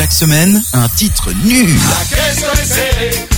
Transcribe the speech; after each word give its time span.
Chaque 0.00 0.12
semaine, 0.12 0.62
un 0.72 0.88
titre 0.88 1.28
nul. 1.44 1.68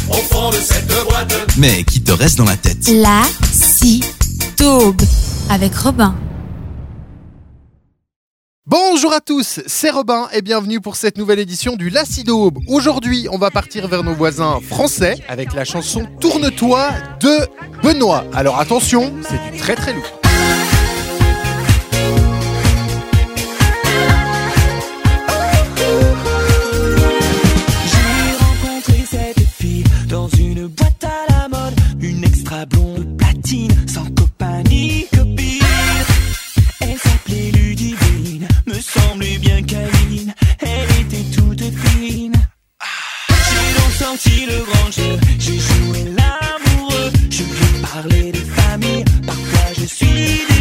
au 0.08 0.14
fond 0.14 0.50
de 0.50 0.54
cette 0.54 0.86
boîte. 0.86 1.34
Mais 1.58 1.82
qui 1.82 2.00
te 2.00 2.12
reste 2.12 2.38
dans 2.38 2.44
la 2.44 2.56
tête. 2.56 2.88
La 2.88 3.22
si 3.50 4.04
taube 4.56 5.02
avec 5.50 5.74
Robin. 5.74 6.14
Bonjour 8.64 9.12
à 9.12 9.18
tous, 9.18 9.58
c'est 9.66 9.90
Robin 9.90 10.28
et 10.32 10.40
bienvenue 10.40 10.80
pour 10.80 10.94
cette 10.94 11.18
nouvelle 11.18 11.40
édition 11.40 11.74
du 11.74 11.90
Lacidaube. 11.90 12.60
Aujourd'hui, 12.68 13.26
on 13.32 13.38
va 13.38 13.50
partir 13.50 13.88
vers 13.88 14.04
nos 14.04 14.14
voisins 14.14 14.60
français 14.60 15.16
avec 15.26 15.54
la 15.54 15.64
chanson 15.64 16.06
Tourne-toi 16.20 16.90
de 17.18 17.38
Benoît. 17.82 18.24
Alors 18.32 18.60
attention, 18.60 19.12
c'est 19.28 19.50
du 19.50 19.58
très 19.58 19.74
très 19.74 19.94
lourd. 19.94 20.21
Blonde 32.66 33.16
platine, 33.16 33.74
sans 33.88 34.04
copain 34.10 34.62
ni 34.68 35.06
copine. 35.12 35.60
Elle 36.80 36.98
s'appelait 36.98 37.50
Ludivine, 37.52 38.48
me 38.66 38.74
semblait 38.74 39.38
bien 39.38 39.62
câline, 39.62 40.34
elle 40.60 40.90
était 41.00 41.36
toute 41.36 41.62
fine. 41.62 42.32
J'ai 43.28 43.80
donc 43.80 43.92
sorti 43.98 44.46
le 44.46 44.64
grand 44.64 44.90
jeu, 44.90 45.18
j'ai 45.38 45.58
joué 45.58 46.04
l'amoureux, 46.16 47.12
je 47.30 47.42
ai 47.42 47.82
parlé 47.82 48.32
de 48.32 48.38
famille, 48.38 49.04
parfois 49.26 49.72
je 49.78 49.84
suis 49.84 50.51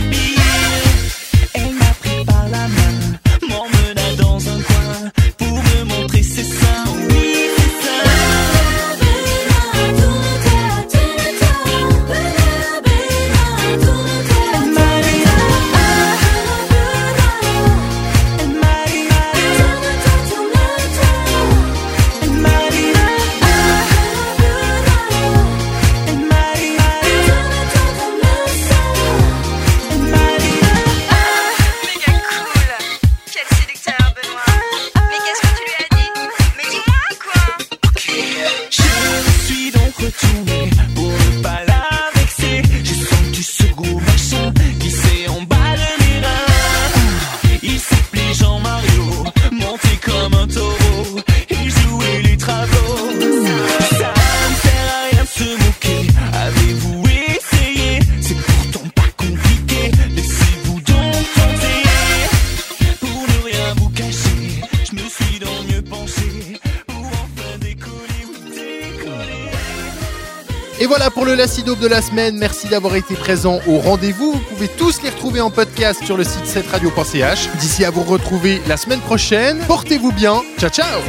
Et 70.81 70.87
voilà 70.87 71.11
pour 71.11 71.25
le 71.25 71.35
Lacidaube 71.35 71.77
de 71.77 71.85
la 71.85 72.01
semaine. 72.01 72.39
Merci 72.39 72.67
d'avoir 72.67 72.95
été 72.95 73.13
présent 73.13 73.59
au 73.67 73.77
rendez-vous. 73.77 74.31
Vous 74.31 74.39
pouvez 74.39 74.67
tous 74.67 75.03
les 75.03 75.11
retrouver 75.11 75.39
en 75.39 75.51
podcast 75.51 76.03
sur 76.03 76.17
le 76.17 76.23
site 76.23 76.43
7radio.ch. 76.45 77.49
D'ici 77.59 77.85
à 77.85 77.91
vous 77.91 78.01
retrouver 78.01 78.59
la 78.67 78.77
semaine 78.77 78.99
prochaine. 79.01 79.59
Portez-vous 79.67 80.11
bien. 80.11 80.41
Ciao 80.57 80.71
ciao 80.71 81.01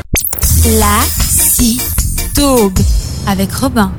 La 0.78 1.00
avec 3.26 3.50
Robin. 3.54 3.90